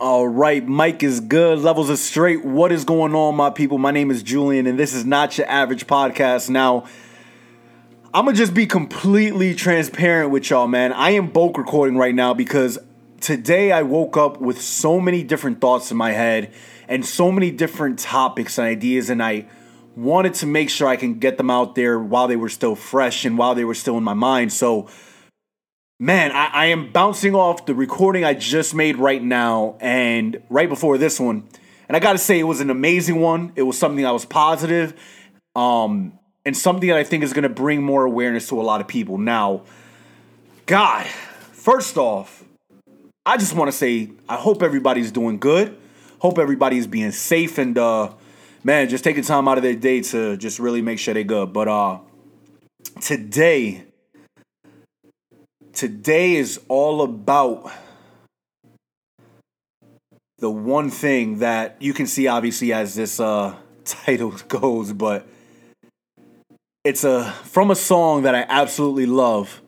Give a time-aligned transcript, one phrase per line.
[0.00, 1.58] All right, Mic is good.
[1.58, 2.42] Levels are straight.
[2.42, 3.76] What is going on, my people?
[3.76, 6.48] My name is Julian, and this is not your average podcast.
[6.48, 6.86] Now,
[8.14, 10.94] I'm gonna just be completely transparent with y'all, man.
[10.94, 12.78] I am bulk recording right now because
[13.20, 16.50] today I woke up with so many different thoughts in my head
[16.88, 19.48] and so many different topics and ideas, and I
[19.96, 23.26] wanted to make sure I can get them out there while they were still fresh
[23.26, 24.50] and while they were still in my mind.
[24.50, 24.88] So,
[26.00, 30.68] man, I, I am bouncing off the recording I just made right now and right
[30.68, 31.46] before this one.
[31.86, 33.52] And I got to say, it was an amazing one.
[33.54, 34.94] It was something that was positive,
[35.54, 38.88] um, and something that I think is to bring more awareness to a lot of
[38.88, 39.18] people.
[39.18, 39.62] Now,
[40.66, 42.44] God, first off,
[43.26, 45.76] I just want to say I hope everybody's doing good.
[46.20, 48.12] Hope everybody's being safe and uh,
[48.64, 51.52] man, just taking time out of their day to just really make sure they're good.
[51.52, 51.98] But uh,
[53.00, 53.84] today,
[55.72, 57.70] today is all about
[60.38, 65.26] the one thing that you can see obviously as this uh, title goes, but
[66.82, 69.60] it's a from a song that I absolutely love.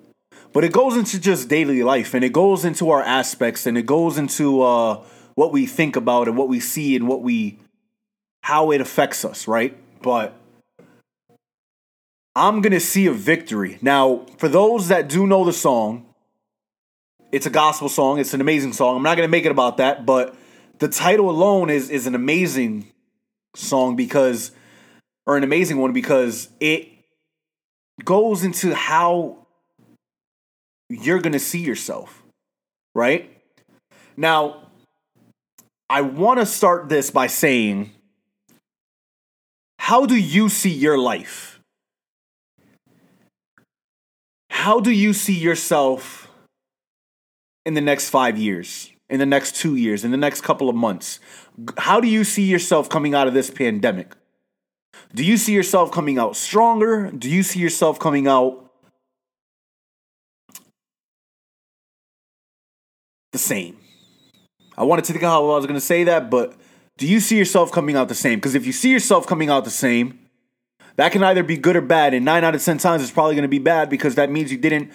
[0.53, 3.87] But it goes into just daily life and it goes into our aspects and it
[3.87, 5.03] goes into uh,
[5.35, 7.59] what we think about and what we see and what we
[8.43, 9.77] how it affects us, right?
[10.03, 10.35] But
[12.35, 13.79] I'm going to see a victory.
[13.83, 16.07] Now, for those that do know the song,
[17.31, 18.19] it's a gospel song.
[18.19, 18.97] It's an amazing song.
[18.97, 20.35] I'm not going to make it about that, but
[20.79, 22.87] the title alone is is an amazing
[23.55, 24.53] song because
[25.27, 26.89] or an amazing one because it
[28.05, 29.47] goes into how
[30.89, 32.23] you're going to see yourself,
[32.95, 33.31] right?
[34.17, 34.69] Now,
[35.89, 37.93] I want to start this by saying
[39.79, 41.52] how do you see your life?
[44.63, 46.31] How do you see yourself
[47.67, 50.77] in the next five years, in the next two years, in the next couple of
[50.77, 51.19] months?
[51.79, 54.15] How do you see yourself coming out of this pandemic?
[55.13, 57.11] Do you see yourself coming out stronger?
[57.11, 58.71] Do you see yourself coming out
[63.33, 63.77] the same?
[64.79, 66.55] I wanted to think how I was going to say that, but
[66.99, 68.39] do you see yourself coming out the same?
[68.39, 70.21] Because if you see yourself coming out the same,
[70.97, 72.15] that can either be good or bad.
[72.15, 74.53] And nine out of 10 times, it's probably going to be bad because that means
[74.53, 74.91] you didn't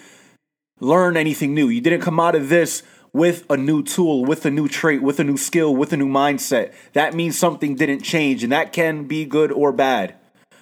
[0.80, 1.68] learn anything new.
[1.68, 2.82] You didn't come out of this
[3.12, 6.08] with a new tool, with a new trait, with a new skill, with a new
[6.08, 6.72] mindset.
[6.92, 10.14] That means something didn't change, and that can be good or bad.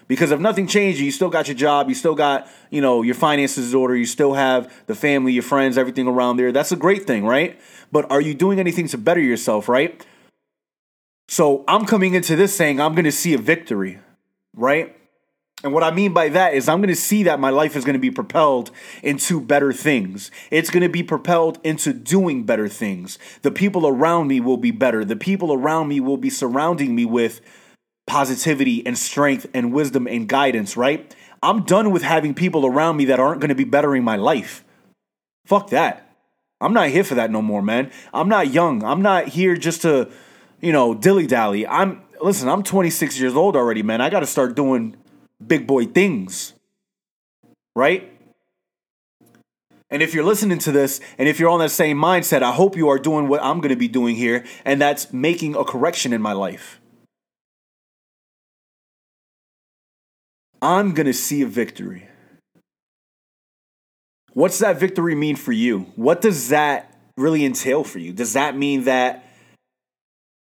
[0.09, 3.17] Because if nothing changed, you still got your job, you still got, you know, your
[3.17, 6.53] finances in order, you still have the family, your friends, everything around there.
[6.53, 7.61] That's a great thing, right?
[7.91, 10.07] But are you doing anything to better yourself, right?
[11.29, 13.99] So I'm coming into this saying I'm to see a victory,
[14.55, 14.97] right?
[15.65, 17.84] And what I mean by that is I'm going to see that my life is
[17.84, 18.71] going to be propelled
[19.03, 20.31] into better things.
[20.50, 23.19] It's going to be propelled into doing better things.
[23.43, 25.05] The people around me will be better.
[25.05, 27.41] The people around me will be surrounding me with
[28.06, 31.15] positivity and strength and wisdom and guidance, right?
[31.43, 34.62] I'm done with having people around me that aren't going to be bettering my life.
[35.47, 36.03] Fuck that.
[36.61, 37.91] I'm not here for that no more, man.
[38.12, 38.84] I'm not young.
[38.84, 40.11] I'm not here just to
[40.61, 41.67] you know, dilly dally.
[41.67, 44.00] I'm listen, I'm 26 years old already, man.
[44.00, 44.97] I got to start doing
[45.45, 46.53] big boy things.
[47.75, 48.13] Right?
[49.91, 52.77] And if you're listening to this and if you're on that same mindset, I hope
[52.77, 56.13] you are doing what I'm going to be doing here, and that's making a correction
[56.13, 56.81] in my life.
[60.61, 62.09] I'm going to see a victory.
[64.33, 65.93] What's that victory mean for you?
[65.97, 68.13] What does that really entail for you?
[68.13, 69.25] Does that mean that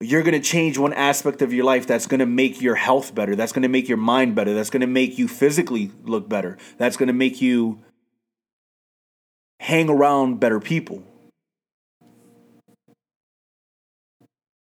[0.00, 3.14] you're going to change one aspect of your life that's going to make your health
[3.14, 3.36] better.
[3.36, 4.54] That's going to make your mind better.
[4.54, 6.56] That's going to make you physically look better.
[6.78, 7.80] That's going to make you
[9.60, 11.02] hang around better people.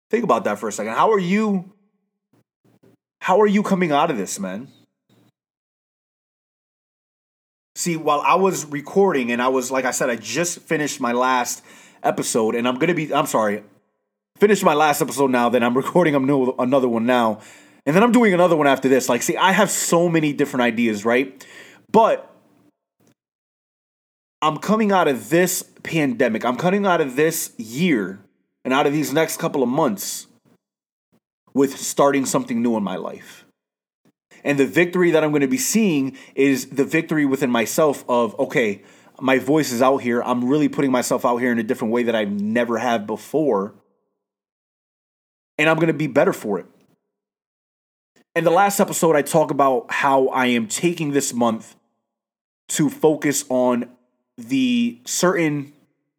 [0.09, 0.93] Think about that for a second.
[0.93, 1.71] How are you
[3.21, 4.69] how are you coming out of this, man?
[7.75, 11.11] See, while I was recording and I was like I said I just finished my
[11.11, 11.63] last
[12.01, 13.63] episode and I'm going to be I'm sorry,
[14.39, 17.41] finished my last episode now, then I'm recording another one now.
[17.85, 19.09] And then I'm doing another one after this.
[19.09, 21.45] Like, see, I have so many different ideas, right?
[21.91, 22.29] But
[24.41, 28.19] I'm coming out of this pandemic, I'm coming out of this year
[28.63, 30.27] and out of these next couple of months
[31.53, 33.45] with starting something new in my life.
[34.43, 38.39] And the victory that I'm going to be seeing is the victory within myself of,
[38.39, 38.83] okay,
[39.19, 40.21] my voice is out here.
[40.21, 43.73] I'm really putting myself out here in a different way that I never have before
[45.59, 46.65] and I'm going to be better for it.
[48.33, 51.75] In the last episode, I talk about how I am taking this month
[52.69, 53.89] to focus on
[54.37, 55.73] the certain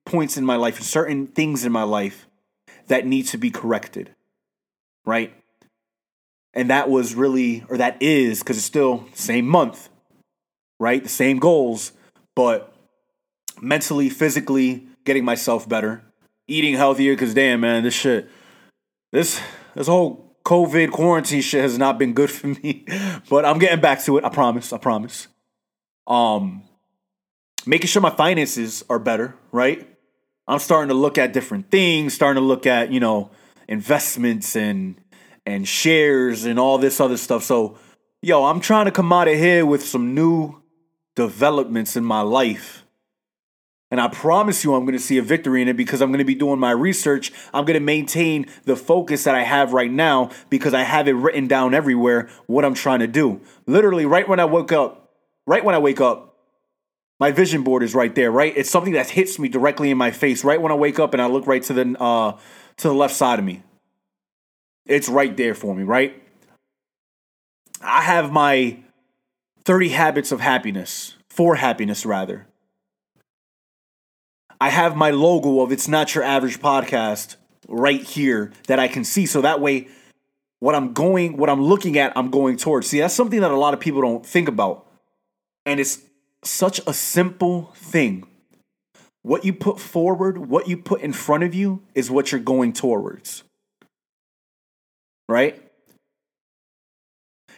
[0.05, 2.29] points in my life, and certain things in my life
[2.89, 4.15] that need to be corrected,
[5.07, 5.33] right?
[6.53, 9.89] And that was really, or that is, because it's still same month,
[10.79, 11.03] right?
[11.03, 11.93] The same goals,
[12.37, 12.75] but
[13.63, 16.03] mentally, physically, getting myself better,
[16.47, 17.15] eating healthier.
[17.15, 18.29] Because damn, man, this shit,
[19.13, 19.41] this
[19.75, 22.85] this whole COVID quarantine shit has not been good for me.
[23.31, 24.25] but I'm getting back to it.
[24.25, 24.73] I promise.
[24.73, 25.29] I promise.
[26.07, 26.63] Um,
[27.67, 29.87] making sure my finances are better, right?
[30.49, 33.31] I'm starting to look at different things, starting to look at, you know,
[33.69, 34.97] investments and
[35.47, 37.45] and shares and all this other stuff.
[37.45, 37.79] So,
[38.21, 40.61] yo, I'm trying to come out of here with some new
[41.15, 42.80] developments in my life.
[43.91, 46.19] And I promise you, I'm going to see a victory in it because I'm going
[46.21, 47.33] to be doing my research.
[47.53, 51.13] I'm going to maintain the focus that I have right now because I have it
[51.13, 53.41] written down everywhere what I'm trying to do.
[53.67, 55.11] Literally, right when I woke up,
[55.47, 56.37] right when I wake up,
[57.19, 58.53] my vision board is right there, right?
[58.57, 61.21] It's something that hits me directly in my face right when I wake up and
[61.21, 62.39] I look right to the uh
[62.79, 63.63] to the left side of me.
[64.87, 66.23] It's right there for me, right?
[67.83, 68.79] I have my
[69.65, 72.47] 30 habits of happiness, for happiness rather.
[74.61, 77.37] I have my logo of It's Not Your Average Podcast
[77.67, 79.25] right here that I can see.
[79.25, 79.89] So that way,
[80.59, 82.89] what I'm going, what I'm looking at, I'm going towards.
[82.89, 84.87] See, that's something that a lot of people don't think about.
[85.65, 86.01] And it's
[86.45, 88.27] such a simple thing.
[89.23, 92.75] What you put forward, what you put in front of you is what you're going
[92.75, 93.45] towards.
[95.29, 95.63] Right?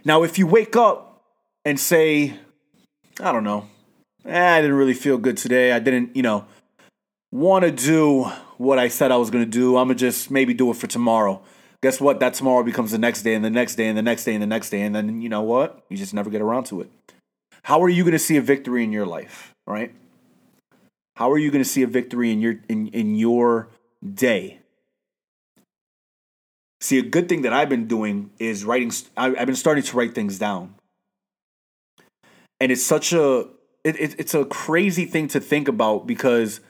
[0.04, 1.24] Now, if you wake up
[1.64, 2.34] and say,
[3.20, 3.68] I don't know,
[4.24, 5.72] eh, I didn't really feel good today.
[5.72, 6.46] I didn't, you know,
[7.32, 8.24] want to do
[8.58, 9.76] what I said I was going to do.
[9.76, 11.42] I'm going to just maybe do it for tomorrow.
[11.82, 12.20] Guess what?
[12.20, 14.42] That tomorrow becomes the next day and the next day and the next day and
[14.42, 14.82] the next day.
[14.82, 15.84] And then, you know what?
[15.88, 16.90] You just never get around to it.
[17.64, 19.92] How are you going to see a victory in your life, right?
[21.16, 23.68] How are you going to see a victory in your in, in your
[24.14, 24.58] day?
[26.80, 28.90] See, a good thing that I've been doing is writing.
[29.16, 30.74] I've been starting to write things down,
[32.58, 33.46] and it's such a
[33.84, 36.60] it, it, it's a crazy thing to think about because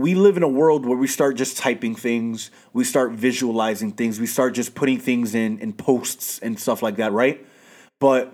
[0.00, 4.20] we live in a world where we start just typing things, we start visualizing things,
[4.20, 7.44] we start just putting things in in posts and stuff like that, right?
[7.98, 8.32] But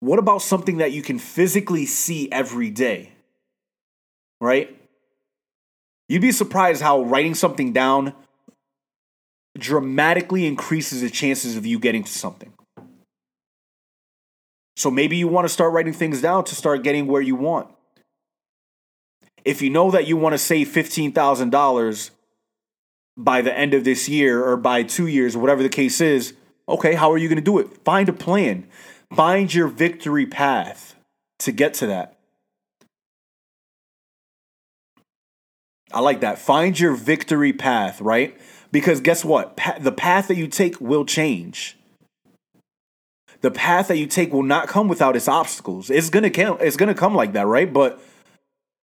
[0.00, 3.12] what about something that you can physically see every day?
[4.40, 4.74] Right?
[6.08, 8.14] You'd be surprised how writing something down
[9.58, 12.52] dramatically increases the chances of you getting to something.
[14.76, 17.68] So maybe you want to start writing things down to start getting where you want.
[19.48, 22.10] If you know that you want to save $15,000
[23.16, 26.34] by the end of this year or by two years, whatever the case is,
[26.68, 27.82] okay, how are you going to do it?
[27.82, 28.68] Find a plan.
[29.16, 30.96] Find your victory path
[31.38, 32.18] to get to that.
[35.94, 36.38] I like that.
[36.38, 38.38] Find your victory path, right?
[38.70, 39.56] Because guess what?
[39.56, 41.78] Pa- the path that you take will change.
[43.40, 45.88] The path that you take will not come without its obstacles.
[45.88, 46.58] It's gonna come.
[46.60, 47.72] It's gonna come like that, right?
[47.72, 47.98] But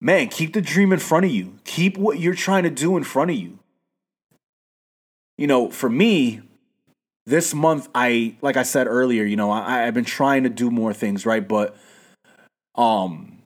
[0.04, 1.58] man, keep the dream in front of you.
[1.64, 3.58] Keep what you're trying to do in front of you.
[5.38, 6.42] You know, for me,
[7.26, 10.70] this month I like I said earlier, you know, I, I've been trying to do
[10.70, 11.46] more things, right?
[11.46, 11.74] But
[12.74, 13.38] um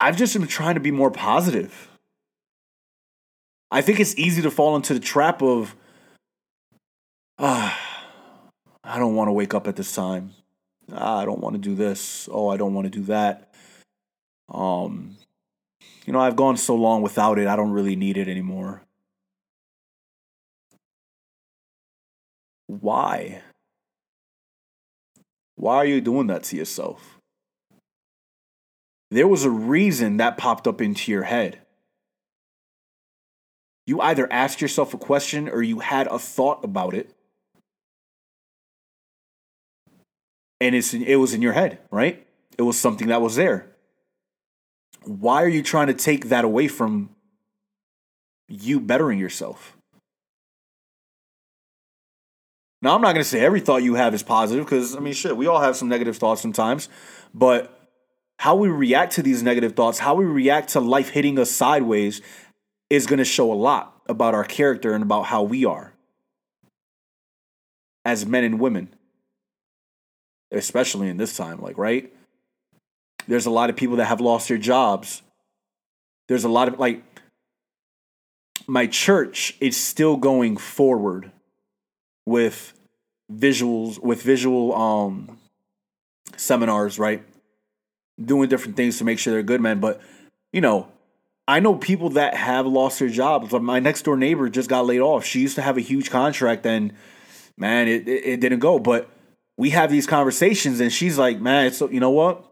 [0.00, 1.88] I've just been trying to be more positive.
[3.70, 5.76] I think it's easy to fall into the trap of
[7.38, 7.78] ah,
[8.84, 10.32] I don't want to wake up at this time.
[10.92, 12.28] Ah, I don't want to do this.
[12.30, 13.51] Oh, I don't want to do that.
[14.48, 15.16] Um
[16.06, 18.82] you know, I've gone so long without it, I don't really need it anymore.
[22.66, 23.42] Why?
[25.56, 27.18] Why are you doing that to yourself?
[29.10, 31.60] There was a reason that popped up into your head.
[33.86, 37.14] You either asked yourself a question or you had a thought about it.
[40.60, 42.26] And it's it was in your head, right?
[42.56, 43.71] It was something that was there.
[45.04, 47.10] Why are you trying to take that away from
[48.48, 49.76] you bettering yourself?
[52.82, 55.14] Now, I'm not going to say every thought you have is positive because, I mean,
[55.14, 56.88] shit, we all have some negative thoughts sometimes.
[57.32, 57.78] But
[58.40, 62.20] how we react to these negative thoughts, how we react to life hitting us sideways
[62.90, 65.92] is going to show a lot about our character and about how we are
[68.04, 68.92] as men and women,
[70.50, 71.62] especially in this time.
[71.62, 72.12] Like, right?
[73.28, 75.22] There's a lot of people that have lost their jobs.
[76.28, 77.02] There's a lot of, like,
[78.66, 81.30] my church is still going forward
[82.26, 82.72] with
[83.32, 85.38] visuals with visual um
[86.36, 87.22] seminars, right?
[88.22, 90.00] Doing different things to make sure they're good men, but
[90.52, 90.88] you know,
[91.48, 93.52] I know people that have lost their jobs.
[93.52, 95.24] Like my next door neighbor just got laid off.
[95.24, 96.92] She used to have a huge contract and
[97.56, 98.78] man, it, it, it didn't go.
[98.78, 99.08] But
[99.56, 102.51] we have these conversations and she's like, man, so you know what?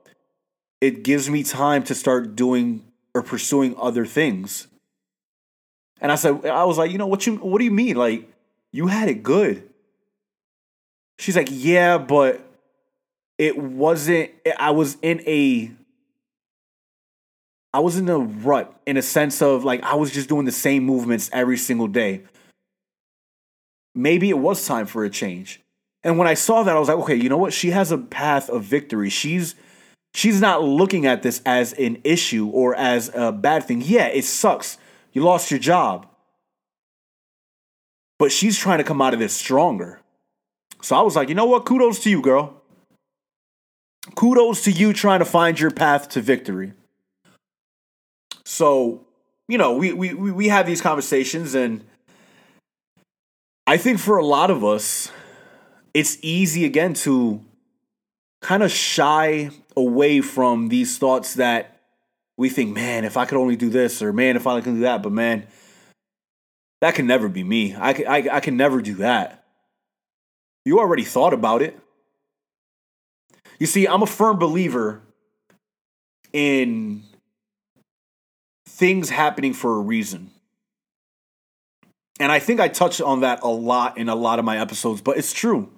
[0.81, 2.85] It gives me time to start doing
[3.15, 4.67] or pursuing other things.
[6.01, 7.97] And I said, I was like, you know what you what do you mean?
[7.97, 8.31] Like,
[8.73, 9.69] you had it good.
[11.19, 12.41] She's like, yeah, but
[13.37, 15.71] it wasn't I was in a
[17.73, 20.53] I was in a rut in a sense of like I was just doing the
[20.53, 22.23] same movements every single day.
[23.95, 25.61] Maybe it was time for a change.
[26.03, 27.53] And when I saw that, I was like, okay, you know what?
[27.53, 29.11] She has a path of victory.
[29.11, 29.55] She's
[30.15, 33.83] she's not looking at this as an issue or as a bad thing.
[33.85, 34.79] Yeah, it sucks.
[35.13, 36.07] You lost your job.
[38.19, 40.01] But she's trying to come out of this stronger.
[40.83, 41.65] So I was like, you know what?
[41.65, 42.63] Kudos to you, girl.
[44.15, 46.73] Kudos to you trying to find your path to victory.
[48.45, 49.07] So,
[49.49, 51.85] you know, we we we have these conversations and
[53.67, 55.13] I think for a lot of us
[55.95, 57.45] it's easy again to
[58.41, 61.81] kind of shy away from these thoughts that
[62.37, 64.81] we think, man, if I could only do this or man, if I can do
[64.81, 65.47] that, but man,
[66.81, 67.77] that can never be me.
[67.79, 69.45] I can, I, I can never do that.
[70.65, 71.79] You already thought about it.
[73.59, 75.03] You see, I'm a firm believer
[76.33, 77.03] in
[78.67, 80.31] things happening for a reason.
[82.19, 85.01] And I think I touched on that a lot in a lot of my episodes,
[85.01, 85.71] but it's true.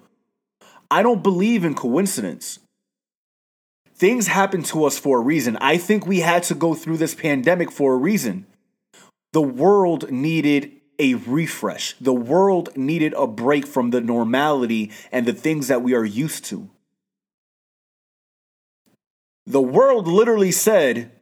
[0.89, 2.59] I don't believe in coincidence.
[4.03, 5.55] Things happen to us for a reason.
[5.61, 8.45] I think we had to go through this pandemic for a reason.
[9.31, 11.95] The world needed a refresh.
[12.01, 16.43] The world needed a break from the normality and the things that we are used
[16.47, 16.69] to.
[19.45, 21.13] The world literally said,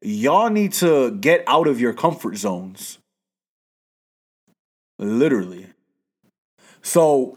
[0.00, 2.96] y'all need to get out of your comfort zones.
[4.98, 5.66] Literally.
[6.80, 7.36] So,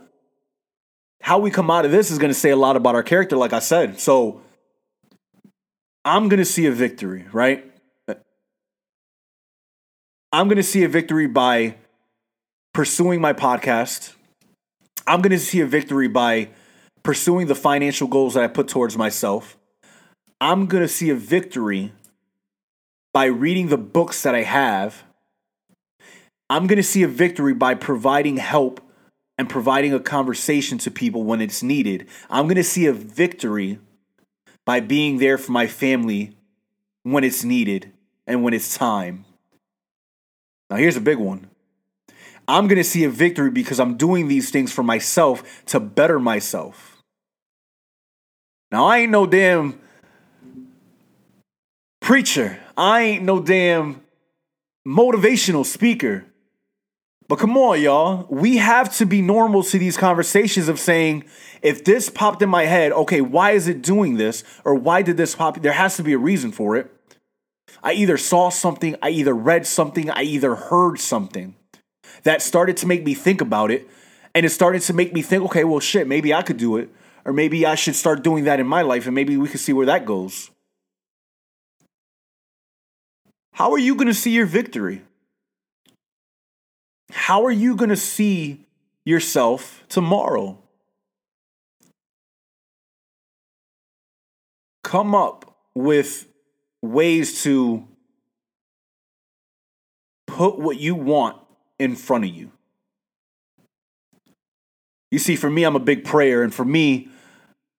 [1.19, 3.35] how we come out of this is going to say a lot about our character,
[3.35, 3.99] like I said.
[3.99, 4.39] So,
[6.05, 7.69] I'm going to see a victory, right?
[10.33, 11.75] I'm going to see a victory by
[12.73, 14.15] pursuing my podcast.
[15.05, 16.49] I'm going to see a victory by
[17.03, 19.57] pursuing the financial goals that I put towards myself.
[20.41, 21.93] I'm going to see a victory
[23.13, 25.03] by reading the books that I have.
[26.49, 28.81] I'm going to see a victory by providing help
[29.37, 32.07] and providing a conversation to people when it's needed.
[32.29, 33.79] I'm going to see a victory
[34.65, 36.35] by being there for my family
[37.03, 37.91] when it's needed
[38.25, 39.25] and when it's time.
[40.69, 41.49] Now, here's a big one
[42.47, 46.19] I'm going to see a victory because I'm doing these things for myself to better
[46.19, 47.01] myself.
[48.71, 49.79] Now, I ain't no damn
[52.01, 52.59] preacher.
[52.75, 54.01] I ain't no damn
[54.87, 56.25] motivational speaker.
[57.27, 58.27] But come on, y'all.
[58.29, 61.23] We have to be normal to these conversations of saying,
[61.61, 64.43] if this popped in my head, okay, why is it doing this?
[64.65, 65.61] Or why did this pop?
[65.61, 66.91] There has to be a reason for it.
[67.81, 71.55] I either saw something, I either read something, I either heard something
[72.23, 73.87] that started to make me think about it.
[74.35, 76.89] And it started to make me think, okay, well, shit, maybe I could do it.
[77.25, 79.73] Or maybe I should start doing that in my life and maybe we can see
[79.73, 80.49] where that goes.
[83.53, 85.03] How are you going to see your victory?
[87.23, 88.65] How are you going to see
[89.05, 90.57] yourself tomorrow?
[94.83, 96.27] Come up with
[96.81, 97.87] ways to
[100.27, 101.37] put what you want
[101.79, 102.51] in front of you.
[105.09, 107.07] You see, for me, I'm a big prayer, and for me,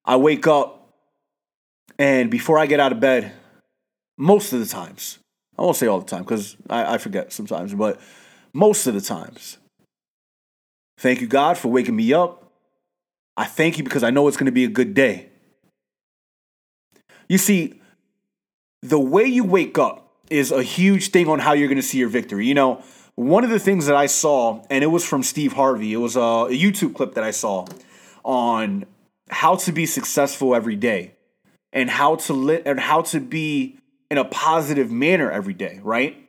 [0.06, 0.88] I wake up
[1.98, 3.30] and before I get out of bed,
[4.16, 5.18] most of the times,
[5.58, 8.00] I won't say all the time because I, I forget sometimes, but
[8.54, 9.58] most of the times.
[10.99, 12.52] Thank you, God, for waking me up.
[13.37, 15.28] I thank you because I know it's going to be a good day.
[17.28, 17.80] You see,
[18.80, 21.99] the way you wake up is a huge thing on how you're going to see
[21.99, 22.46] your victory.
[22.46, 22.82] You know,
[23.16, 26.16] one of the things that I saw, and it was from Steve Harvey, it was
[26.16, 27.66] a, YouTube clip that I saw
[28.25, 28.87] on
[29.30, 31.14] how to be successful every day
[31.73, 33.78] and how to lit and how to be
[34.11, 36.23] in a positive manner every day, right?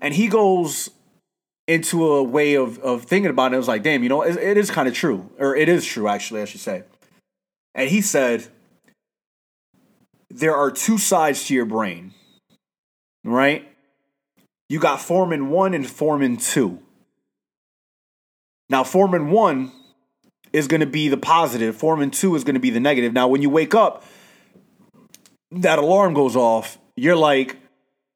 [0.00, 0.90] And he goes
[1.66, 3.54] into a way of, of thinking about it.
[3.54, 5.84] It was like, damn, you know, it, it is kind of true, or it is
[5.84, 6.82] true, actually, I should say.
[7.74, 8.48] And he said,
[10.28, 12.12] there are two sides to your brain,
[13.24, 13.68] right?
[14.68, 16.78] You got Foreman 1 and Foreman 2.
[18.68, 19.72] Now, Foreman 1
[20.52, 23.12] is going to be the positive, Foreman 2 is going to be the negative.
[23.12, 24.04] Now, when you wake up,
[25.52, 27.59] that alarm goes off, you're like,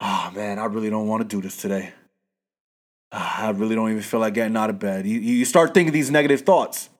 [0.05, 1.93] oh man, I really don't want to do this today.
[3.11, 5.07] Ah, I really don't even feel like getting out of bed.
[5.07, 6.91] You, you start thinking these negative thoughts.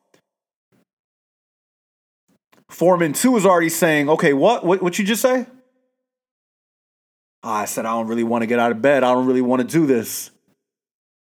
[2.71, 4.65] Foreman two is already saying, okay, what?
[4.65, 5.47] What, what you just say?
[7.43, 9.05] Ah, I said, I don't really want to get out of bed.
[9.05, 10.31] I don't really want to do this.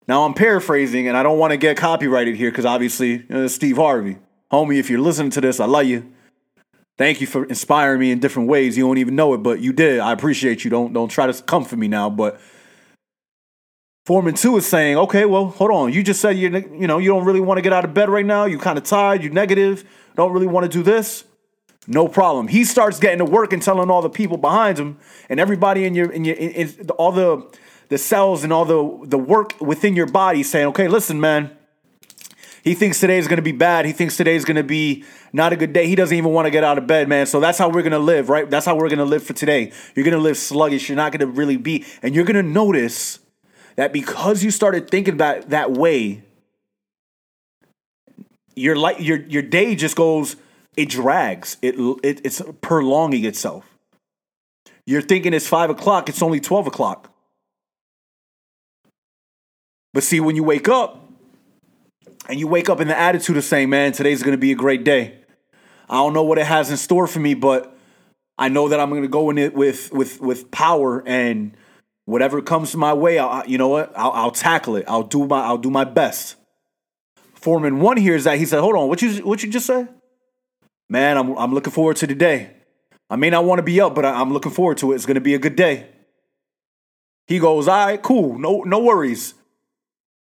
[0.07, 3.77] Now I'm paraphrasing and I don't want to get copyrighted here because obviously uh, Steve
[3.77, 4.17] Harvey.
[4.51, 6.11] Homie, if you're listening to this, I love you.
[6.97, 8.77] Thank you for inspiring me in different ways.
[8.77, 9.99] You don't even know it, but you did.
[9.99, 10.69] I appreciate you.
[10.69, 12.09] Don't don't try to come for me now.
[12.09, 12.39] But
[14.05, 15.93] Foreman two is saying, okay, well, hold on.
[15.93, 18.09] You just said you you know you don't really want to get out of bed
[18.09, 18.45] right now.
[18.45, 19.23] You're kind of tired.
[19.23, 19.83] You're negative.
[20.15, 21.23] Don't really want to do this.
[21.87, 22.47] No problem.
[22.47, 25.95] He starts getting to work and telling all the people behind him and everybody in
[25.95, 27.49] your in your in, in all the
[27.89, 31.57] the cells and all the the work within your body saying, okay, listen, man.
[32.63, 33.85] He thinks today is going to be bad.
[33.85, 35.03] He thinks today is going to be
[35.33, 35.87] not a good day.
[35.87, 37.25] He doesn't even want to get out of bed, man.
[37.25, 38.49] So that's how we're going to live, right?
[38.49, 39.71] That's how we're going to live for today.
[39.95, 40.87] You're going to live sluggish.
[40.87, 41.85] You're not going to really be.
[42.03, 43.19] And you're going to notice
[43.77, 46.23] that because you started thinking about that way,
[48.55, 50.35] your like your your day just goes
[50.75, 51.57] it drags.
[51.61, 53.65] It, it it's prolonging itself.
[54.85, 56.09] You're thinking it's five o'clock.
[56.09, 57.11] It's only twelve o'clock.
[59.93, 61.00] But see, when you wake up,
[62.27, 64.55] and you wake up in the attitude of saying, "Man, today's going to be a
[64.55, 65.19] great day."
[65.89, 67.77] I don't know what it has in store for me, but
[68.37, 71.55] I know that I'm going to go in it with with with power and
[72.05, 73.19] whatever comes my way.
[73.19, 73.91] I'll, you know what?
[73.95, 74.85] I'll, I'll tackle it.
[74.87, 76.35] I'll do my I'll do my best.
[77.33, 79.87] Foreman one hears that he said, "Hold on, what you what you just say?"
[80.91, 82.51] man, I'm, I'm looking forward to the day.
[83.09, 84.95] I may not want to be up, but I, am looking forward to it.
[84.95, 85.87] It's going to be a good day.
[87.27, 88.37] He goes, all right, cool.
[88.37, 89.33] No, no worries.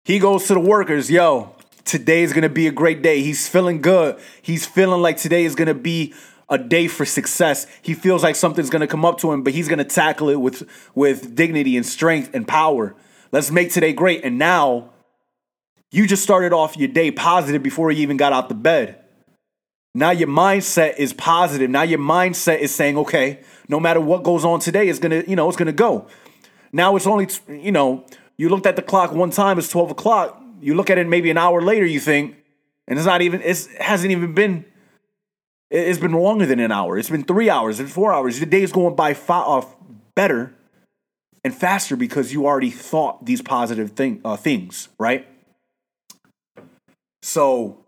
[0.06, 1.54] He goes to the workers, yo,
[1.86, 3.22] today is going to be a great day.
[3.22, 4.18] He's feeling good.
[4.42, 6.12] He's feeling like today is going to be
[6.48, 7.66] a day for success.
[7.80, 10.28] He feels like something's going to come up to him, but he's going to tackle
[10.28, 12.94] it with, with dignity and strength and power.
[13.32, 14.24] Let's make today great.
[14.24, 14.90] And now
[15.90, 19.02] you just started off your day positive before you even got out the bed.
[19.94, 21.70] Now your mindset is positive.
[21.70, 25.36] Now your mindset is saying, okay, no matter what goes on today, it's gonna, you
[25.36, 26.06] know, it's gonna go.
[26.70, 28.04] Now it's only, you know,
[28.36, 30.42] you looked at the clock one time, it's 12 o'clock.
[30.60, 32.36] You look at it maybe an hour later, you think,
[32.88, 34.64] and it's not even, it hasn't even been,
[35.70, 36.98] it's been longer than an hour.
[36.98, 38.38] It's been three hours, and four hours.
[38.40, 39.66] The day is going by far uh,
[40.14, 40.54] better
[41.44, 45.26] and faster because you already thought these positive thing, uh, things, right?
[47.22, 47.86] So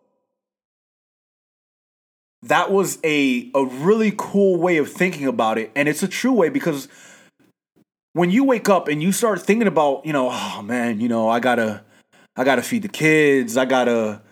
[2.42, 6.32] that was a a really cool way of thinking about it and it's a true
[6.32, 6.88] way because
[8.12, 11.28] when you wake up and you start thinking about you know oh man you know
[11.28, 11.82] i gotta
[12.38, 13.58] i gotta feed the kids.
[13.58, 14.22] I gotta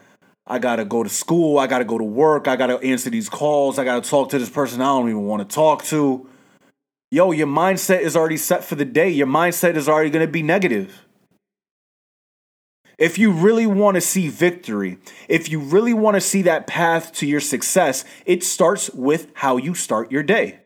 [0.47, 1.59] i gotta go to school.
[1.59, 2.49] I gotta go to work.
[2.49, 3.79] I gotta answer these calls.
[3.79, 6.27] I gotta talk to this person i don't even want to talk to.
[7.11, 9.11] Yo your mindset is already set for the day.
[9.11, 11.03] Your mindset is already gonna be negative.
[12.99, 17.13] If you really want to see victory, if you really want to see that path
[17.15, 20.61] to your success, it starts with how you start your day.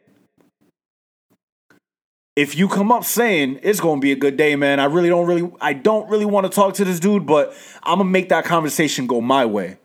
[2.41, 5.27] If you come up saying it's to be a good day, man, I really don't
[5.27, 8.47] really I don't really want to talk to this dude, but I'm to make that
[8.47, 9.77] conversation go my way.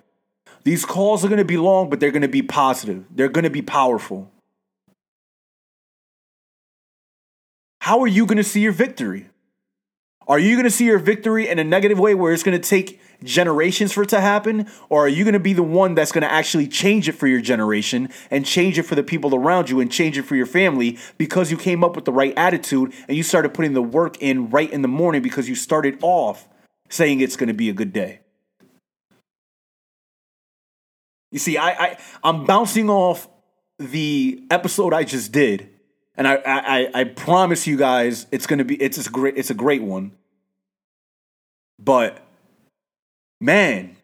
[0.63, 3.03] These calls are to be long, but they're to be positive.
[3.11, 4.31] They're to be powerful.
[7.81, 9.27] How are you to see your victory?
[10.27, 12.69] Are you going to see your victory in a negative way where it's going to
[12.69, 14.67] take generations for it to happen?
[14.89, 17.27] Or are you going to be the one that's going to actually change it for
[17.27, 20.47] your generation and change it for the people around you and change it for your
[20.47, 24.21] family because you came up with the right attitude and you started putting the work
[24.21, 26.47] in right in the morning because you started off
[26.89, 28.21] saying it's going to be a good day?
[31.31, 33.27] You see, I, I I'm bouncing off
[33.77, 35.74] the episode I just did
[36.17, 39.55] and I, I I promise you guys it's gonna be it's a great it's a
[39.55, 40.11] great one.
[41.77, 42.19] But
[43.41, 43.97] man,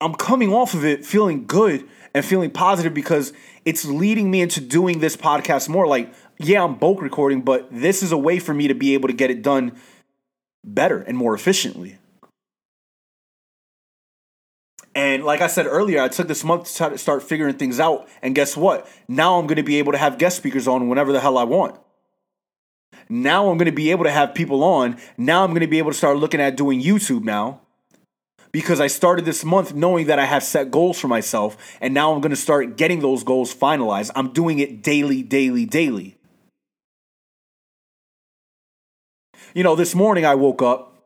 [0.00, 3.32] I'm coming off of it feeling good and feeling positive because
[3.64, 5.86] it's leading me into doing this podcast more.
[5.86, 9.08] Like, yeah, I'm bulk recording, but this is a way for me to be able
[9.08, 9.72] to get it done
[10.62, 11.98] better and more efficiently.
[14.94, 17.80] And like I said earlier, I took this month to try to start figuring things
[17.80, 18.08] out.
[18.22, 18.88] And guess what?
[19.08, 21.44] Now I'm going to be able to have guest speakers on whenever the hell I
[21.44, 21.78] want.
[23.08, 24.96] Now I'm going to be able to have people on.
[25.16, 27.60] Now I'm going to be able to start looking at doing YouTube now
[28.52, 31.56] because I started this month knowing that I have set goals for myself.
[31.80, 34.12] And now I'm going to start getting those goals finalized.
[34.14, 36.16] I'm doing it daily, daily, daily.
[39.54, 40.96] You know, this morning I woke up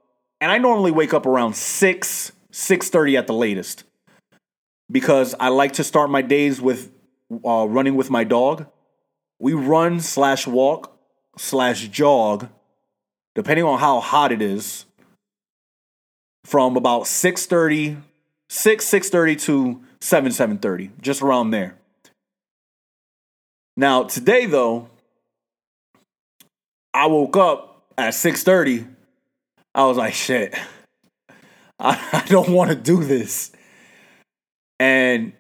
[0.41, 3.85] and I normally wake up around 6 6:30 at the latest.
[4.91, 6.91] Because I like to start my days with
[7.45, 8.67] uh, running with my dog.
[9.39, 10.99] We run slash walk
[11.37, 12.49] slash jog,
[13.35, 14.87] depending on how hot it is,
[16.45, 18.01] from about 6.30,
[18.49, 21.77] 6, 6.30 to 7, 7.30, just around there.
[23.77, 24.89] Now, today, though,
[26.93, 28.89] I woke up at 6.30.
[29.75, 30.59] I was like, shit,
[31.79, 33.53] I, I don't want to do this.
[34.81, 35.33] And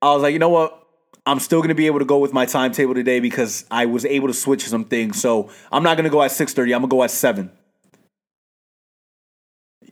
[0.00, 0.78] I was like, you know what?
[1.24, 4.04] I'm still going to be able to go with my timetable today because I was
[4.04, 5.20] able to switch some things.
[5.20, 6.74] So I'm not going to go at 6:30.
[6.74, 7.50] I'm going to go at 7.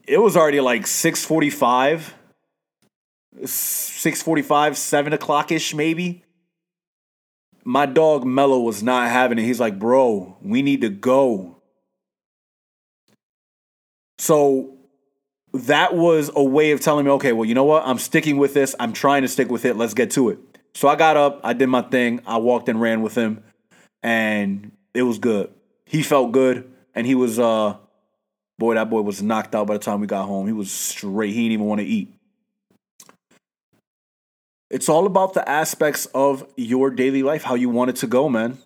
[0.05, 2.11] It was already like 6:45,
[3.43, 6.25] 6:45, 7 o'clock ish maybe.
[7.63, 9.43] My dog Mello was not having it.
[9.43, 11.61] He's like, bro, we need to go.
[14.17, 14.80] So
[15.53, 17.83] that was a way of telling me, okay, well, you know what?
[17.85, 18.75] I'm sticking with this.
[18.79, 19.75] I'm trying to stick with it.
[19.75, 20.39] Let's get to it.
[20.73, 23.43] So I got up, I did my thing, I walked and ran with him,
[24.01, 25.53] and it was good.
[25.85, 27.75] He felt good, and he was uh
[28.57, 30.47] boy, that boy was knocked out by the time we got home.
[30.47, 32.13] He was straight, he didn't even want to eat.
[34.69, 38.29] It's all about the aspects of your daily life, how you want it to go,
[38.29, 38.57] man.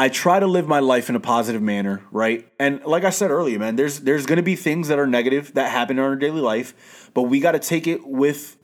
[0.00, 2.50] I try to live my life in a positive manner, right?
[2.58, 5.52] And like I said earlier, man, there's there's going to be things that are negative
[5.52, 8.56] that happen in our daily life, but we got to take it with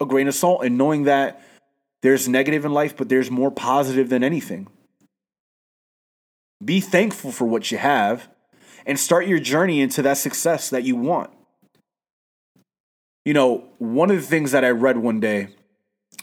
[0.00, 1.46] a grain of salt and knowing that
[2.00, 4.66] there's negative in life, but there's more positive than anything.
[6.64, 8.30] Be thankful for what you have
[8.86, 11.28] and start your journey into that success that you want.
[13.26, 15.48] You know, one of the things that I read one day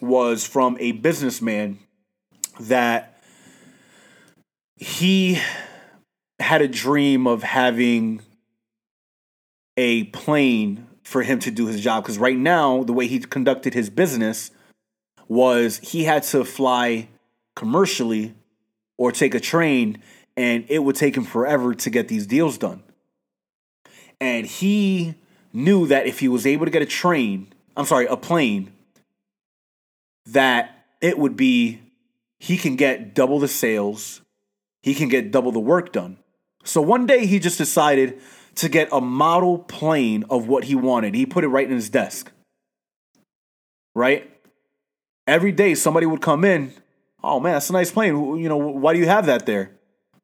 [0.02, 1.78] was from a businessman
[2.60, 3.19] that
[4.80, 5.40] he
[6.40, 8.22] had a dream of having
[9.78, 13.74] a plane for him to do his job because right now the way he conducted
[13.74, 14.52] his business
[15.28, 17.08] was he had to fly
[17.56, 18.34] commercially
[18.98, 20.02] or take a train
[20.36, 22.82] and it would take him forever to get these deals done.
[24.22, 25.16] And he
[25.54, 28.72] knew that if he was able to get a train i'm sorry a plane
[30.26, 31.80] that it would be
[32.40, 34.22] he can get double the sales
[34.82, 36.18] he can get double the work done
[36.64, 38.20] so one day he just decided
[38.56, 41.16] to get a model plane of what he wanted.
[41.16, 42.32] He put it right in his desk.
[43.96, 44.30] Right?
[45.28, 46.74] Every day somebody would come in.
[47.24, 48.38] Oh man, that's a nice plane.
[48.38, 49.72] You know, why do you have that there?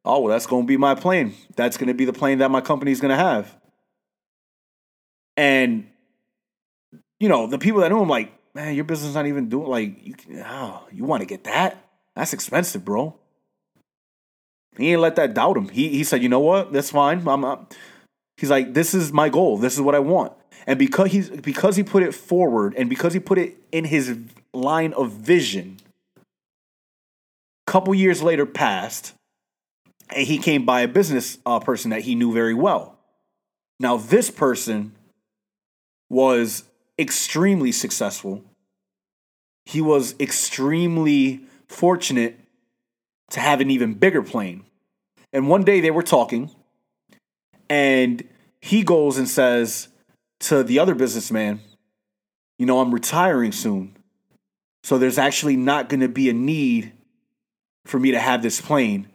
[0.04, 1.34] Oh, well, that's going to be my plane.
[1.56, 3.58] That's going to be the plane that my company is going to have.
[5.36, 5.88] And,
[7.20, 10.06] you know, the people that knew him, like, man, your business not even doing, like,
[10.06, 10.16] you,
[10.46, 11.84] oh, you want to get that?
[12.16, 13.18] That's expensive, bro.
[14.78, 15.70] He ain't let that doubt him.
[15.70, 16.74] He, he said, you know what?
[16.74, 17.28] That's fine.
[17.28, 17.68] I'm,
[18.38, 19.58] He's like, this is my goal.
[19.58, 20.34] This is what I want.
[20.68, 24.18] And because he's because he put it forward and because he put it in his
[24.54, 25.78] line of vision,
[27.66, 29.14] couple years later passed,
[30.10, 32.98] and he came by a business uh, person that he knew very well.
[33.80, 34.94] Now, this person
[36.10, 36.64] was
[36.98, 38.44] extremely successful.
[39.66, 42.40] He was extremely fortunate
[43.32, 44.66] to have an even bigger plane.
[45.34, 46.52] And one day they were talking,
[47.70, 48.24] and
[48.62, 49.90] he goes and says
[50.42, 51.60] to the other businessman,
[52.58, 53.98] You know, I'm retiring soon.
[54.84, 56.94] So there's actually not going to be a need
[57.86, 59.08] for me to have this plane.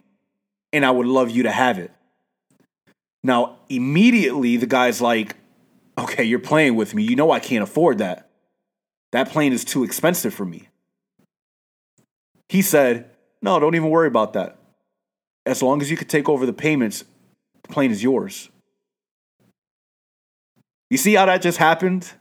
[0.73, 1.91] And I would love you to have it.
[3.23, 5.35] Now, immediately, the guy's like,
[5.97, 7.03] Okay, you're playing with me.
[7.03, 8.29] You know, I can't afford that.
[9.11, 10.69] That plane is too expensive for me.
[12.49, 13.10] He said,
[13.41, 14.57] No, don't even worry about that.
[15.45, 17.03] As long as you could take over the payments,
[17.63, 18.49] the plane is yours.
[20.89, 22.11] You see how that just happened?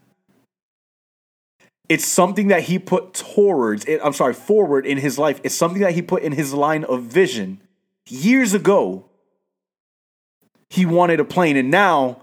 [1.88, 5.40] It's something that he put towards, I'm sorry, forward in his life.
[5.42, 7.61] It's something that he put in his line of vision
[8.09, 9.04] years ago.
[10.70, 12.22] He wanted a plane, and now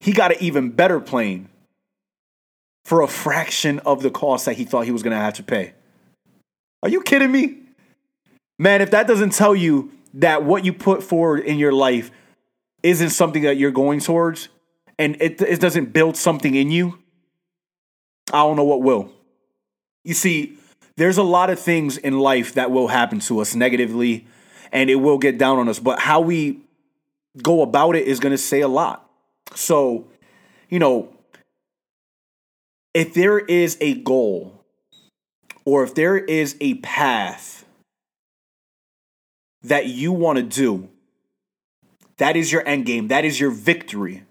[0.00, 1.50] he got an even better plane
[2.86, 5.42] for a fraction of the cost that he thought he was going to have to
[5.42, 5.74] pay.
[6.82, 7.59] Are you kidding me?
[8.60, 12.10] Man, if that doesn't tell you that what you put forward in your life
[12.82, 14.50] isn't something that you're going towards
[14.98, 16.98] and it, it doesn't build something in you,
[18.30, 19.12] I don't know what will.
[20.04, 20.58] You see,
[20.96, 24.26] there's a lot of things in life that will happen to us negatively
[24.72, 26.60] and it will get down on us, but how we
[27.42, 29.10] go about it is going to say a lot.
[29.54, 30.06] So,
[30.68, 31.08] you know,
[32.92, 34.62] if there is a goal
[35.64, 37.64] or if there is a path
[39.62, 40.88] that you want to do,
[42.18, 43.08] that is your end game.
[43.08, 44.24] That is your victory.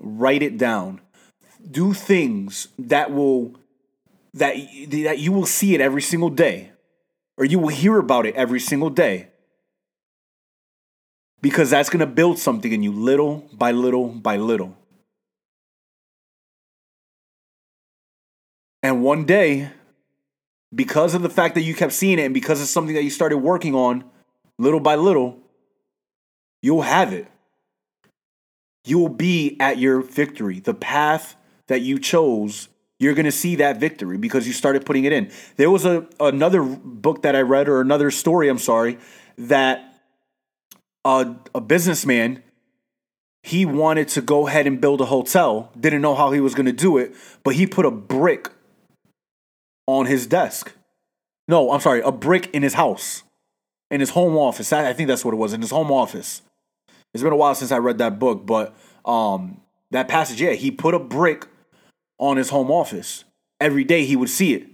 [0.00, 1.00] Write it down.
[1.70, 3.54] Do things that will
[4.34, 4.56] that
[4.88, 6.72] that you will see it every single day.
[7.36, 9.28] or you will hear about it every single day.
[11.40, 14.76] Because that's going to build something in you little by little by little.
[18.82, 19.70] And one day,
[20.74, 23.10] because of the fact that you kept seeing it and because it's something that you
[23.10, 24.04] started working on
[24.58, 25.38] little by little,
[26.62, 27.26] you'll have it.
[28.84, 30.60] You will be at your victory.
[30.60, 31.36] The path
[31.68, 35.30] that you chose, you're going to see that victory because you started putting it in.
[35.56, 38.98] There was a another book that I read or another story, I'm sorry,
[39.38, 39.94] that
[41.04, 42.42] a, a businessman
[43.42, 46.64] he wanted to go ahead and build a hotel, didn't know how he was going
[46.64, 48.48] to do it, but he put a brick
[49.86, 50.72] on his desk.
[51.46, 53.22] No, I'm sorry, a brick in his house,
[53.90, 54.72] in his home office.
[54.72, 56.42] I, think that's what it was, in his home office.
[57.12, 60.70] It's been a while since I read that book, but um, that passage, yeah, he
[60.70, 61.46] put a brick
[62.18, 63.24] on his home office.
[63.60, 64.66] Every day he would see it.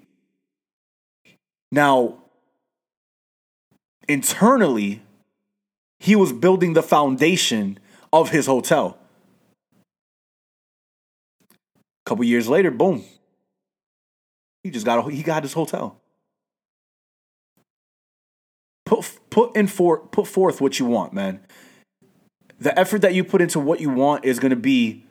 [1.72, 2.18] Now,
[4.08, 5.02] internally,
[5.98, 7.78] he was building the foundation
[8.12, 8.98] of his hotel.
[11.52, 11.56] A
[12.06, 13.04] couple years later, boom,
[14.62, 16.00] he just got a, he got his hotel.
[18.84, 21.40] Put put in for put forth what you want, man.
[22.58, 25.04] The effort that you put into what you want is going to be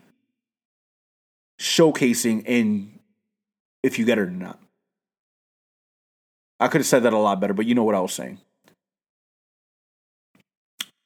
[1.60, 3.00] showcasing in
[3.82, 4.60] if you get it or not.
[6.60, 8.40] I could have said that a lot better, but you know what I was saying.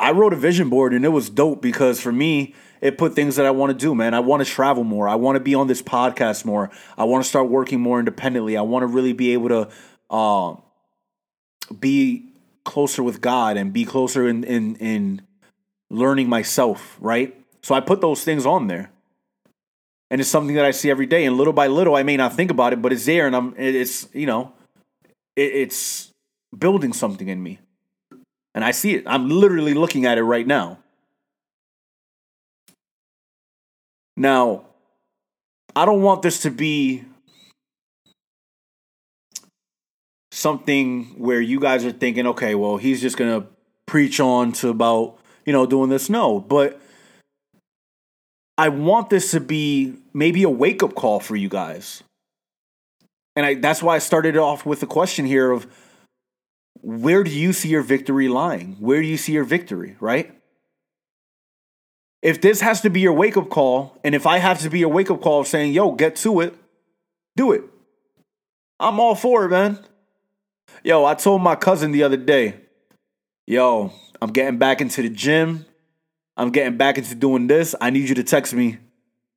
[0.03, 3.37] I wrote a vision board and it was dope because for me, it put things
[3.37, 4.13] that I want to do, man.
[4.13, 5.07] I want to travel more.
[5.07, 6.69] I want to be on this podcast more.
[6.97, 8.57] I want to start working more independently.
[8.57, 9.69] I want to really be able to
[10.09, 10.55] uh,
[11.79, 12.25] be
[12.65, 15.21] closer with God and be closer in, in in
[15.89, 17.33] learning myself, right?
[17.61, 18.91] So I put those things on there.
[20.11, 21.23] And it's something that I see every day.
[21.23, 23.55] And little by little, I may not think about it, but it's there and I'm
[23.57, 24.51] it's, you know,
[25.37, 26.11] it, it's
[26.57, 27.59] building something in me.
[28.55, 29.03] And I see it.
[29.07, 30.79] I'm literally looking at it right now.
[34.15, 34.65] Now,
[35.75, 37.03] I don't want this to be
[40.31, 43.47] something where you guys are thinking, okay, well, he's just going to
[43.87, 46.09] preach on to about, you know, doing this.
[46.09, 46.79] No, but
[48.57, 52.03] I want this to be maybe a wake up call for you guys.
[53.35, 55.65] And I, that's why I started off with the question here of
[56.83, 58.75] where do you see your victory lying?
[58.77, 60.37] Where do you see your victory, right?
[62.21, 64.79] If this has to be your wake up call, and if I have to be
[64.79, 66.53] your wake up call saying, yo, get to it,
[67.37, 67.63] do it.
[68.81, 69.79] I'm all for it, man.
[70.83, 72.55] Yo, I told my cousin the other day,
[73.47, 75.65] yo, I'm getting back into the gym.
[76.35, 77.75] I'm getting back into doing this.
[77.79, 78.79] I need you to text me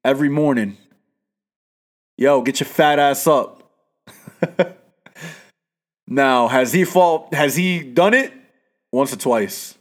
[0.04, 0.76] every morning.
[2.16, 3.70] Yo, get your fat ass up.
[6.06, 8.32] now, has he fall has he done it?
[8.92, 9.76] Once or twice.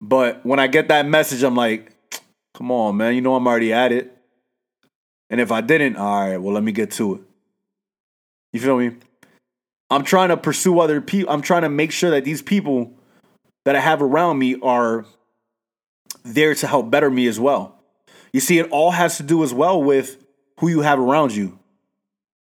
[0.00, 1.92] But when I get that message, I'm like,
[2.54, 3.14] come on, man.
[3.14, 4.16] You know I'm already at it.
[5.28, 7.20] And if I didn't, all right, well, let me get to it.
[8.52, 8.96] You feel me?
[9.90, 11.32] I'm trying to pursue other people.
[11.32, 12.92] I'm trying to make sure that these people
[13.64, 15.04] that I have around me are
[16.24, 17.78] there to help better me as well.
[18.32, 20.24] You see, it all has to do as well with
[20.58, 21.59] who you have around you.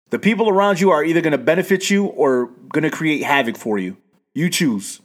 [0.09, 3.57] The people around you are either going to benefit you or going to create havoc
[3.57, 3.97] for you.
[4.33, 5.01] You choose.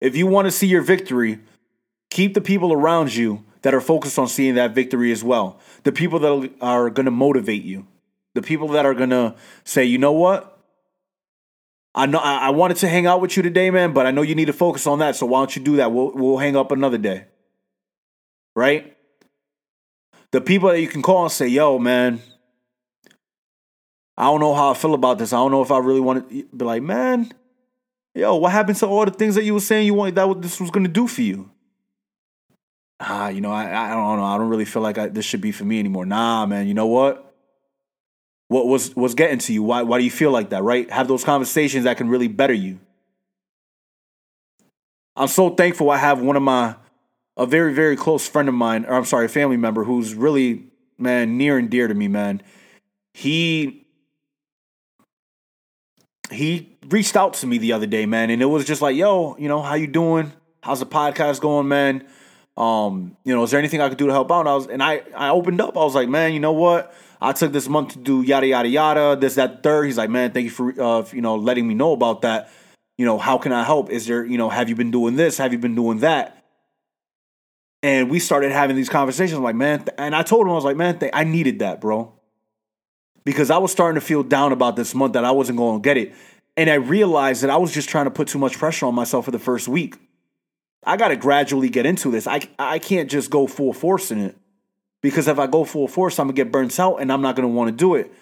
[0.00, 1.40] If you want to see your victory,
[2.10, 5.58] keep the people around you that are focused on seeing that victory as well.
[5.82, 7.86] The people that are going to motivate you.
[8.34, 10.58] The people that are going to say, you know what?
[11.92, 14.36] I know I wanted to hang out with you today, man, but I know you
[14.36, 15.16] need to focus on that.
[15.16, 15.90] So why don't you do that?
[15.90, 17.24] We'll we'll hang up another day.
[18.54, 18.96] Right?
[20.30, 22.22] The people that you can call and say, yo, man,
[24.20, 25.32] I don't know how I feel about this.
[25.32, 27.32] I don't know if I really want to be like, man,
[28.14, 30.60] yo, what happened to all the things that you were saying you wanted that this
[30.60, 31.50] was gonna do for you?
[33.00, 34.24] Ah, you know, I I don't know.
[34.24, 36.04] I don't really feel like I, this should be for me anymore.
[36.04, 36.68] Nah, man.
[36.68, 37.34] You know what?
[38.48, 39.62] What was was getting to you?
[39.62, 40.62] Why why do you feel like that?
[40.62, 40.90] Right?
[40.90, 42.78] Have those conversations that can really better you.
[45.16, 46.74] I'm so thankful I have one of my
[47.38, 50.64] a very very close friend of mine, or I'm sorry, family member who's really
[50.98, 52.42] man near and dear to me, man.
[53.14, 53.79] He
[56.30, 59.36] he reached out to me the other day, man, and it was just like, "Yo,
[59.38, 60.32] you know, how you doing?
[60.62, 62.06] How's the podcast going, man?
[62.56, 64.66] Um, you know, is there anything I could do to help out?" And I was,
[64.66, 65.76] and I, I opened up.
[65.76, 66.94] I was like, "Man, you know what?
[67.20, 69.16] I took this month to do yada yada yada.
[69.20, 69.86] This that third.
[69.86, 72.50] He's like, "Man, thank you for, uh, you know, letting me know about that.
[72.98, 73.90] You know, how can I help?
[73.90, 75.38] Is there, you know, have you been doing this?
[75.38, 76.44] Have you been doing that?"
[77.82, 79.40] And we started having these conversations.
[79.40, 81.80] Like, man, th- and I told him I was like, man, th- I needed that,
[81.80, 82.12] bro
[83.24, 85.84] because I was starting to feel down about this month that I wasn't going to
[85.84, 86.12] get it.
[86.56, 89.24] and I realized that I was just trying to put too much pressure on myself
[89.24, 89.96] for the first week.
[90.84, 92.26] I got to gradually get into this.
[92.26, 94.36] I I can't just go full force in it
[95.02, 97.48] because if I go full force, I'm gonna get burnt out and I'm not gonna
[97.48, 98.12] want to do it.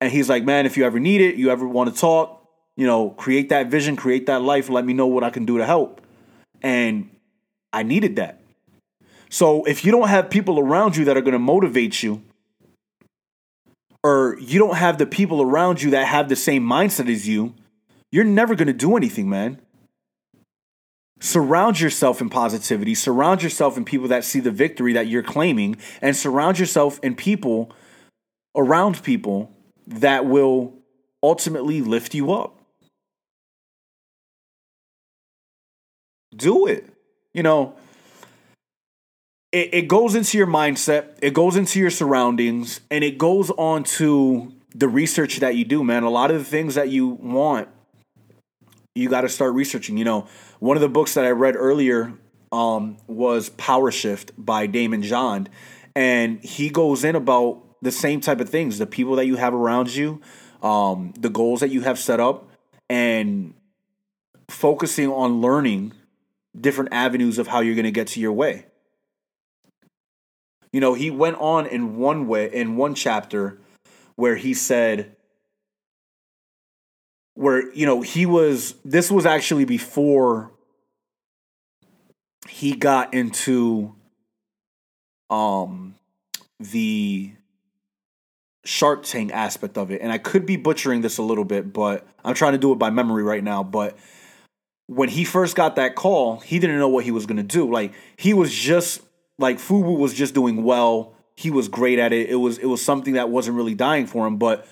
[0.00, 2.46] And he's like, man, if you ever need it, you ever want to talk,
[2.76, 4.68] you know, create that vision, create that life.
[4.68, 6.02] Let me know what I can do to help.
[6.62, 7.10] And
[7.72, 8.40] I needed that.
[9.30, 12.22] So if you don't have people around you that are gonna motivate you,
[14.06, 17.52] or you don't have the people around you that have the same mindset as you,
[18.12, 19.60] you're never gonna do anything, man.
[21.18, 25.76] Surround yourself in positivity, surround yourself in people that see the victory that you're claiming,
[26.00, 27.72] and surround yourself in people
[28.54, 29.50] around people
[29.88, 30.72] that will
[31.20, 32.60] ultimately lift you up.
[36.32, 36.86] Do it.
[37.34, 37.74] You know,
[39.52, 43.84] it, it goes into your mindset, it goes into your surroundings, and it goes on
[43.84, 46.02] to the research that you do, man.
[46.02, 47.68] A lot of the things that you want,
[48.94, 49.96] you got to start researching.
[49.96, 50.28] You know,
[50.58, 52.12] one of the books that I read earlier
[52.52, 55.48] um, was Power Shift by Daymond John,
[55.94, 59.54] and he goes in about the same type of things the people that you have
[59.54, 60.20] around you,
[60.62, 62.48] um, the goals that you have set up,
[62.90, 63.54] and
[64.48, 65.92] focusing on learning
[66.58, 68.66] different avenues of how you're going to get to your way.
[70.72, 73.58] You know, he went on in one way, in one chapter,
[74.16, 75.16] where he said,
[77.34, 80.52] where, you know, he was, this was actually before
[82.48, 83.94] he got into
[85.28, 85.94] um
[86.60, 87.32] the
[88.64, 90.00] Shark Tank aspect of it.
[90.00, 92.78] And I could be butchering this a little bit, but I'm trying to do it
[92.78, 93.62] by memory right now.
[93.62, 93.96] But
[94.86, 97.70] when he first got that call, he didn't know what he was going to do.
[97.70, 99.02] Like, he was just,
[99.38, 101.14] like, Fubu was just doing well.
[101.34, 102.30] He was great at it.
[102.30, 104.66] It was it was something that wasn't really dying for him, but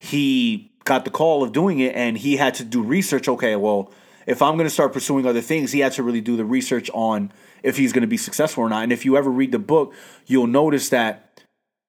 [0.00, 3.28] he got the call of doing it and he had to do research.
[3.28, 3.92] Okay, well,
[4.26, 6.90] if I'm going to start pursuing other things, he had to really do the research
[6.92, 8.82] on if he's going to be successful or not.
[8.82, 9.94] And if you ever read the book,
[10.26, 11.42] you'll notice that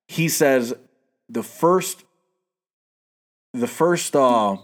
[0.08, 0.74] he says
[1.30, 2.04] the first
[3.54, 4.58] the first uh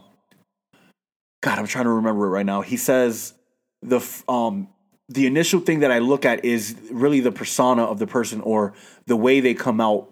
[1.42, 3.34] god i'm trying to remember it right now he says
[3.82, 4.68] the um
[5.10, 8.74] the initial thing that i look at is really the persona of the person or
[9.06, 10.10] the way they come out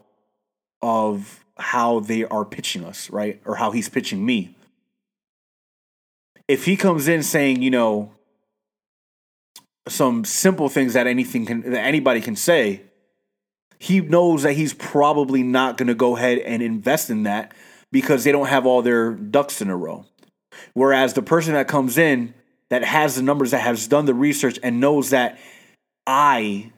[0.82, 4.56] of how they are pitching us right or how he's pitching me
[6.48, 8.12] if he comes in saying you know
[9.88, 12.82] some simple things that anything can that anybody can say
[13.80, 17.54] he knows that he's probably not going to go ahead and invest in that
[17.92, 20.06] because they don't have all their ducks in a row.
[20.74, 22.34] Whereas the person that comes in
[22.70, 25.38] that has the numbers, that has done the research and knows that
[26.08, 26.72] I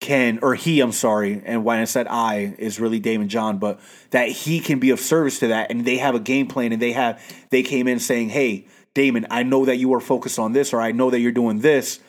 [0.00, 3.80] can, or he, I'm sorry, and when I said I is really Daymond John, but
[4.10, 6.80] that he can be of service to that, and they have a game plan, and
[6.80, 10.52] they have they came in saying, "Hey, Daymond, I know that you are focused on
[10.52, 12.00] this, or I know that you're doing this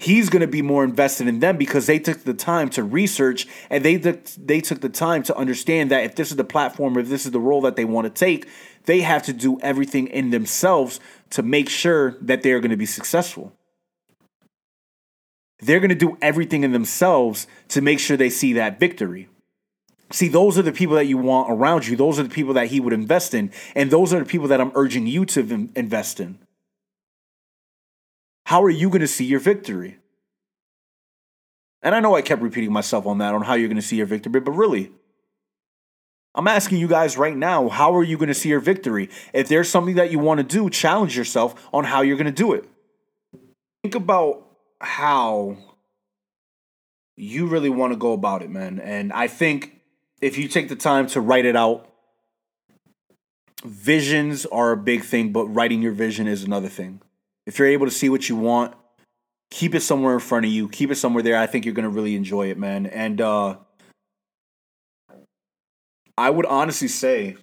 [0.00, 3.46] he's going to be more invested in them because they took the time to research
[3.68, 6.96] and they took, they took the time to understand that if this is the platform
[6.96, 8.48] if this is the role that they want to take
[8.86, 12.86] they have to do everything in themselves to make sure that they're going to be
[12.86, 13.52] successful
[15.60, 19.28] they're going to do everything in themselves to make sure they see that victory
[20.12, 21.94] See, those are the people that you want around you.
[21.94, 23.52] Those are the people that he would invest in.
[23.76, 26.38] And those are the people that I'm urging you to invest in.
[28.50, 29.98] How are you going to see your victory?
[31.82, 33.94] And I know I kept repeating myself on that, on how you're going to see
[33.94, 34.90] your victory, but really,
[36.34, 39.08] I'm asking you guys right now, how are you going to see your victory?
[39.32, 42.32] If there's something that you want to do, challenge yourself on how you're going to
[42.32, 42.68] do it.
[43.84, 44.44] Think about
[44.80, 45.56] how
[47.16, 48.80] you really want to go about it, man.
[48.80, 49.80] And I think
[50.20, 51.88] if you take the time to write it out,
[53.64, 57.00] visions are a big thing, but writing your vision is another thing.
[57.50, 58.74] If you're able to see what you want,
[59.50, 60.68] keep it somewhere in front of you.
[60.68, 61.36] Keep it somewhere there.
[61.36, 62.86] I think you're gonna really enjoy it, man.
[62.86, 63.56] And uh
[66.16, 67.38] I would honestly say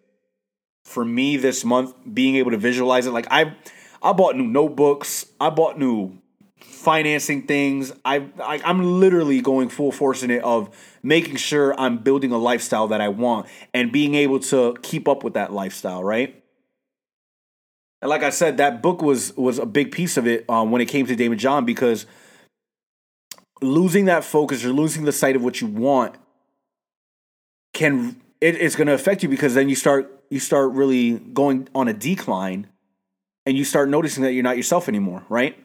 [0.86, 3.54] for me this month, being able to visualize it, like I
[4.02, 6.22] I bought new notebooks, I bought new
[6.62, 7.92] financing things.
[8.06, 10.74] I, I I'm literally going full force in it of
[11.04, 15.26] making sure I'm building a lifestyle that I want and being able to keep up
[15.26, 16.42] with that lifestyle, right?
[18.02, 20.82] And like I said, that book was was a big piece of it um, when
[20.82, 22.06] it came to Daymond John because
[23.62, 26.16] losing that focus or losing the sight of what you want
[27.74, 31.68] can it, it's going to affect you because then you start you start really going
[31.74, 32.68] on a decline
[33.46, 35.58] and you start noticing that you're not yourself anymore, right?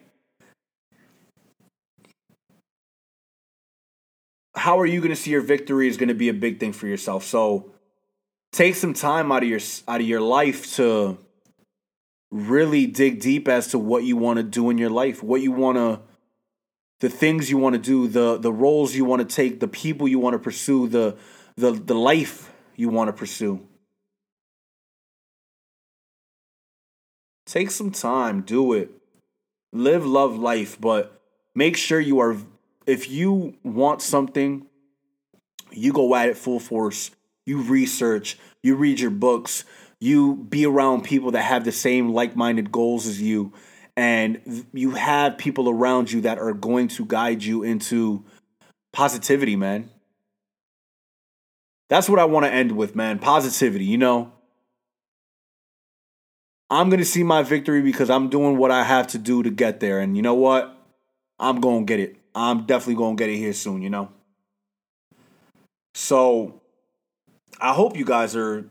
[4.55, 6.73] How are you going to see your victory is going to be a big thing
[6.73, 7.25] for yourself.
[7.25, 7.73] So
[8.53, 11.19] take some time out of your out of your life to
[12.33, 15.53] really dig deep as to what you want to do in your life, what you
[15.53, 16.01] want to
[17.01, 20.09] the things you want to do, the the roles you want to take, the people
[20.09, 21.17] you want to pursue, the
[21.57, 23.61] the the life you want to pursue.
[27.45, 28.91] Take some time, do it.
[29.73, 31.21] Live love life, but
[31.55, 32.37] make sure you are
[32.87, 34.67] if you want something,
[35.71, 37.11] you go at it full force.
[37.45, 39.65] You research, you read your books,
[40.03, 43.53] you be around people that have the same like-minded goals as you
[43.97, 48.25] and you have people around you that are going to guide you into
[48.93, 49.91] positivity, man.
[51.89, 53.21] That's what I want to end with, man.
[53.21, 54.33] Positivity, you know.
[56.69, 59.51] I'm going to see my victory because I'm doing what I have to do to
[59.51, 60.01] get there.
[60.01, 60.75] And you know what?
[61.39, 62.17] I'm going to get it.
[62.35, 64.09] I'm definitely going to get it here soon, you know?
[65.95, 66.61] So
[67.61, 68.65] I hope you guys are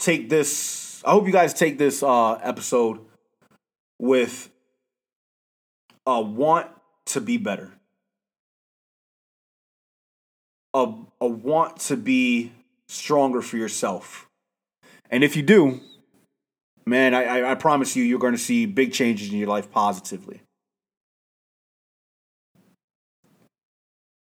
[0.00, 1.02] take this.
[1.04, 3.00] I hope you guys take this uh, episode
[3.98, 4.50] with
[6.06, 6.68] a want
[7.06, 7.72] to be better,
[10.74, 12.52] a, a want to be
[12.88, 14.28] stronger for yourself.
[15.10, 15.80] And if you do,
[16.86, 20.40] man, I, I promise you, you're going to see big changes in your life positively.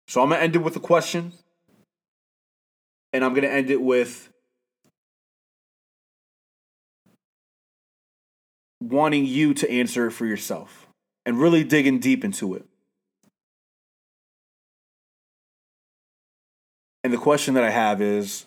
[0.09, 1.33] So I'm going to end it with a question.
[3.13, 4.30] And I'm going to end it with
[8.81, 10.89] wanting you to answer it for yourself
[11.27, 12.65] and really digging deep into it.
[17.05, 18.47] And the question that I have is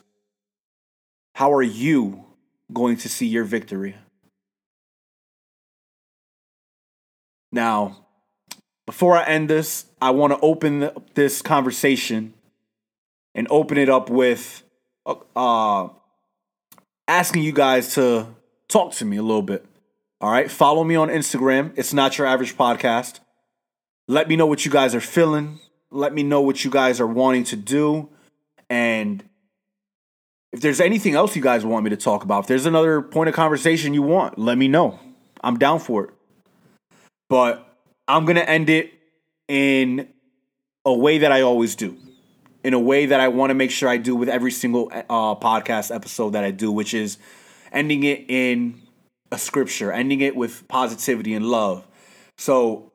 [1.36, 2.26] how are you
[2.72, 3.96] going to see your victory?
[7.52, 8.06] Now,
[8.86, 12.34] before I end this, I want to open this conversation
[13.36, 14.64] and open it up with
[15.06, 15.90] uh,
[17.08, 18.28] asking you guys to
[18.68, 19.66] talk to me a little bit.
[20.24, 20.50] All right.
[20.50, 21.74] Follow me on Instagram.
[21.76, 23.20] It's not your average podcast.
[24.08, 25.60] Let me know what you guys are feeling.
[25.92, 28.08] Let me know what you guys are wanting to do.
[28.70, 29.22] And
[30.54, 33.28] if there's anything else you guys want me to talk about, if there's another point
[33.28, 34.98] of conversation you want, let me know.
[35.44, 36.12] I'm down for it.
[37.28, 37.68] But
[38.08, 38.94] I'm going to end it
[39.50, 40.08] in
[40.86, 41.98] a way that I always do,
[42.64, 45.36] in a way that I want to make sure I do with every single uh,
[45.36, 47.18] podcast episode that I do, which is
[47.74, 48.83] ending it in
[49.34, 51.88] a scripture, ending it with positivity and love.
[52.38, 52.92] So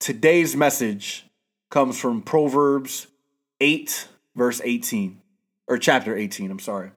[0.00, 1.24] today's message
[1.70, 3.06] comes from Proverbs
[3.60, 5.20] 8, verse 18,
[5.68, 6.90] or chapter 18, I'm sorry.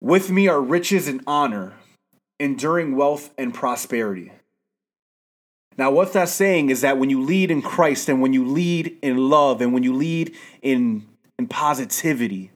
[0.00, 1.74] With me are riches and honor,
[2.40, 4.32] enduring wealth and prosperity.
[5.78, 8.98] Now, what that's saying is that when you lead in Christ and when you lead
[9.00, 11.06] in love and when you lead in,
[11.38, 12.50] in positivity,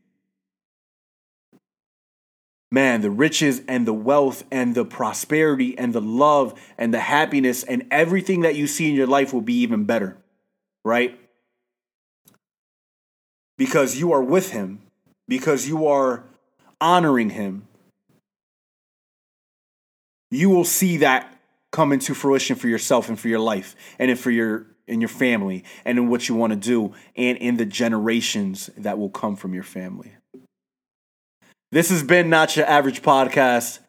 [2.71, 7.63] man, the riches and the wealth and the prosperity and the love and the happiness
[7.63, 10.17] and everything that you see in your life will be even better,
[10.85, 11.19] right?
[13.57, 14.81] Because you are with Him,
[15.29, 16.25] because you are
[16.81, 17.67] honoring Him.
[20.31, 21.33] You will see that
[21.73, 25.65] come into fruition for yourself and for your life and for your in your family
[25.85, 29.53] and in what you want to do and in the generations that will come from
[29.53, 30.13] your family.
[31.77, 33.81] This has been Not Your Average Podcast.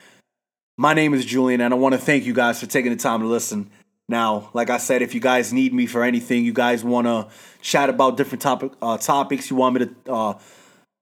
[0.78, 3.22] My name is Julian, and I want to thank you guys for taking the time
[3.22, 3.72] to listen.
[4.10, 7.30] Now, like I said, if you guys need me for anything, you guys want to
[7.62, 10.38] chat about different topic uh, topics, you want me to uh,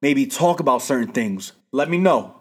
[0.03, 2.35] maybe talk about certain things, let me know.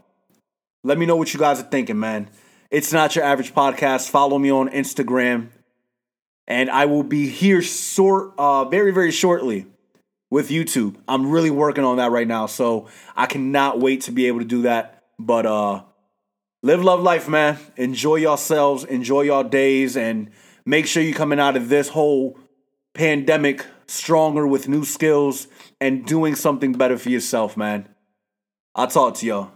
[0.82, 2.28] Let me know what you guys are thinking, man.
[2.70, 4.10] It's not your average podcast.
[4.10, 5.48] Follow me on Instagram,
[6.46, 9.64] and I will be here short, uh, very, very shortly
[10.30, 10.96] with YouTube.
[11.06, 14.44] I'm really working on that right now, so I cannot wait to be able to
[14.44, 15.04] do that.
[15.18, 15.84] But uh
[16.62, 17.58] live love life, man.
[17.76, 20.30] Enjoy yourselves, enjoy your days and
[20.66, 22.38] make sure you're coming out of this whole
[22.94, 25.46] pandemic stronger with new skills
[25.80, 27.88] and doing something better for yourself, man.
[28.74, 29.53] I'll talk to y'all.